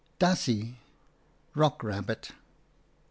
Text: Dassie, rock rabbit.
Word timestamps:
Dassie, 0.17 0.73
rock 1.53 1.83
rabbit. 1.83 2.31